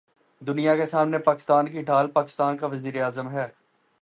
[0.41, 3.47] دنیا کے سامنے پاکستان کی ڈھال پاکستان کا وزیراعظم ہے۔